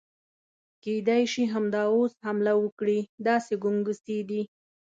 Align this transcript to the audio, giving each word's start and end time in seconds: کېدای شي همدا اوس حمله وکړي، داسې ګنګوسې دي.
کېدای 0.83 1.23
شي 1.33 1.43
همدا 1.53 1.83
اوس 1.95 2.13
حمله 2.25 2.53
وکړي، 2.63 2.99
داسې 3.27 3.53
ګنګوسې 3.63 4.17
دي. 4.29 4.41